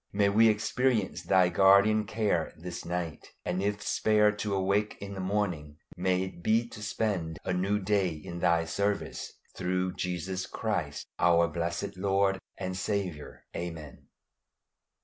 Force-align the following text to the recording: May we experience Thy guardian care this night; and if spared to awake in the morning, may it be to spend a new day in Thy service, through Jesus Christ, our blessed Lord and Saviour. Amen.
May 0.11 0.29
we 0.29 0.49
experience 0.49 1.21
Thy 1.21 1.49
guardian 1.49 2.05
care 2.05 2.53
this 2.57 2.85
night; 2.85 3.27
and 3.45 3.61
if 3.61 3.83
spared 3.83 4.39
to 4.39 4.55
awake 4.55 4.97
in 4.99 5.13
the 5.13 5.19
morning, 5.19 5.77
may 5.95 6.23
it 6.23 6.41
be 6.41 6.67
to 6.69 6.81
spend 6.81 7.37
a 7.45 7.53
new 7.53 7.77
day 7.77 8.09
in 8.09 8.39
Thy 8.39 8.65
service, 8.65 9.31
through 9.55 9.93
Jesus 9.93 10.47
Christ, 10.47 11.05
our 11.19 11.47
blessed 11.47 11.97
Lord 11.97 12.39
and 12.57 12.75
Saviour. 12.75 13.43
Amen. 13.55 14.07